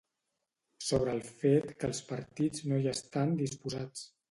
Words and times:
Sobre 0.85 1.13
el 1.17 1.21
fet 1.43 1.69
que 1.83 1.87
els 1.91 2.01
partits 2.09 2.67
no 2.73 2.81
hi 2.87 2.91
estan 2.97 3.39
disposats. 3.45 4.05